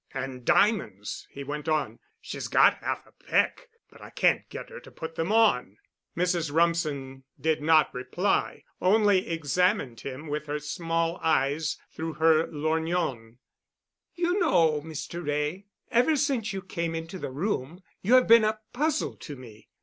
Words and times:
"And 0.15 0.43
diamonds——" 0.43 1.27
he 1.29 1.43
went 1.43 1.69
on. 1.69 1.99
"She's 2.19 2.47
got 2.47 2.77
half 2.79 3.05
a 3.05 3.11
peck, 3.11 3.69
but 3.91 4.01
I 4.01 4.09
can't 4.09 4.49
get 4.49 4.71
her 4.71 4.79
to 4.79 4.89
put 4.89 5.13
them 5.13 5.31
on." 5.31 5.77
Mrs. 6.17 6.51
Rumsen 6.51 7.23
did 7.39 7.61
not 7.61 7.93
reply, 7.93 8.63
only 8.81 9.29
examined 9.29 9.99
him 9.99 10.25
with 10.25 10.47
her 10.47 10.57
small 10.57 11.17
eyes 11.21 11.77
through 11.93 12.13
her 12.13 12.47
lorgnon. 12.47 13.37
"You 14.15 14.39
know, 14.39 14.81
Mr. 14.83 15.23
Wray, 15.23 15.67
ever 15.91 16.15
since 16.15 16.51
you 16.51 16.63
came 16.63 16.95
into 16.95 17.19
the 17.19 17.29
room 17.29 17.83
you 18.01 18.15
have 18.15 18.25
been 18.27 18.43
a 18.43 18.59
puzzle 18.73 19.15
to 19.17 19.35
me. 19.35 19.69